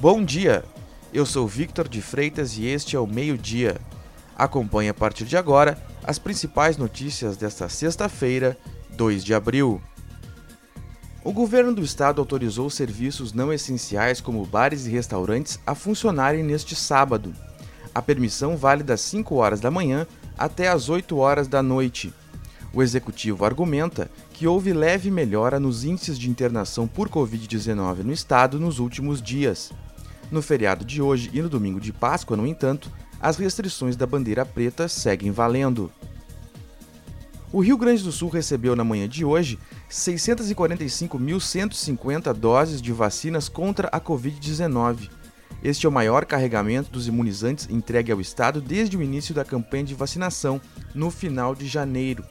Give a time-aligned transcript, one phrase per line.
[0.00, 0.64] Bom dia!
[1.12, 3.78] Eu sou Victor de Freitas e este é o Meio Dia.
[4.34, 8.56] Acompanhe a partir de agora as principais notícias desta sexta-feira,
[8.96, 9.78] 2 de abril.
[11.22, 16.74] O governo do estado autorizou serviços não essenciais como bares e restaurantes a funcionarem neste
[16.74, 17.34] sábado.
[17.94, 20.06] A permissão vale das 5 horas da manhã
[20.38, 22.10] até as 8 horas da noite.
[22.72, 28.58] O executivo argumenta que houve leve melhora nos índices de internação por Covid-19 no estado
[28.58, 29.70] nos últimos dias.
[30.30, 34.46] No feriado de hoje e no domingo de Páscoa, no entanto, as restrições da bandeira
[34.46, 35.90] preta seguem valendo.
[37.52, 39.58] O Rio Grande do Sul recebeu na manhã de hoje
[39.90, 45.10] 645.150 doses de vacinas contra a Covid-19.
[45.62, 49.84] Este é o maior carregamento dos imunizantes entregue ao Estado desde o início da campanha
[49.84, 50.60] de vacinação,
[50.94, 52.24] no final de janeiro.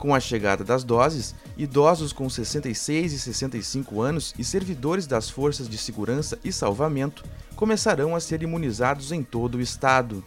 [0.00, 5.68] Com a chegada das doses, idosos com 66 e 65 anos e servidores das forças
[5.68, 7.22] de segurança e salvamento
[7.54, 10.24] começarão a ser imunizados em todo o estado.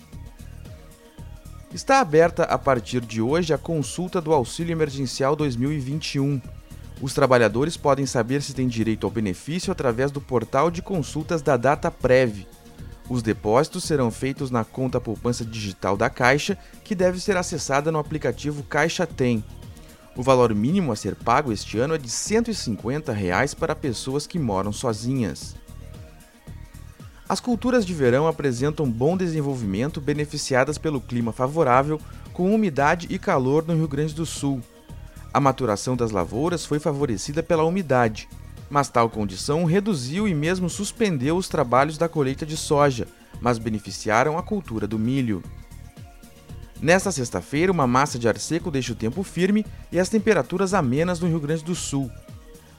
[1.74, 6.40] Está aberta a partir de hoje a consulta do Auxílio Emergencial 2021.
[7.02, 11.58] Os trabalhadores podem saber se têm direito ao benefício através do portal de consultas da
[11.58, 12.46] Data Prev.
[13.10, 17.98] Os depósitos serão feitos na conta poupança digital da Caixa, que deve ser acessada no
[17.98, 19.44] aplicativo Caixa Tem.
[20.16, 24.38] O valor mínimo a ser pago este ano é de 150 reais para pessoas que
[24.38, 25.56] moram sozinhas.
[27.28, 32.00] As culturas de verão apresentam bom desenvolvimento beneficiadas pelo clima favorável,
[32.32, 34.62] com umidade e calor no Rio Grande do Sul.
[35.34, 38.30] A maturação das lavouras foi favorecida pela umidade,
[38.70, 43.08] mas tal condição reduziu e mesmo suspendeu os trabalhos da colheita de soja,
[43.42, 45.42] mas beneficiaram a cultura do milho.
[46.84, 51.18] Nesta sexta-feira, uma massa de ar seco deixa o tempo firme e as temperaturas amenas
[51.18, 52.12] no Rio Grande do Sul.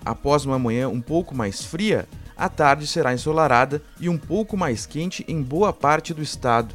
[0.04, 4.84] Após uma manhã um pouco mais fria, a tarde será ensolarada e um pouco mais
[4.84, 6.74] quente em boa parte do estado.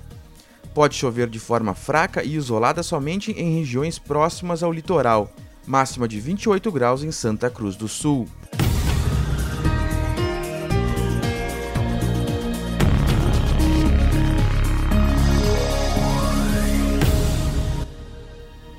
[0.74, 5.32] Pode chover de forma fraca e isolada somente em regiões próximas ao litoral,
[5.68, 8.28] máxima de 28 graus em Santa Cruz do Sul.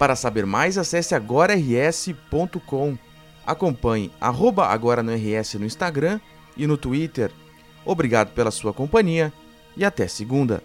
[0.01, 2.97] Para saber mais, acesse agorars.com.
[3.47, 6.19] Acompanhe arroba agora no RS no Instagram
[6.57, 7.31] e no Twitter.
[7.85, 9.31] Obrigado pela sua companhia
[9.77, 10.63] e até segunda.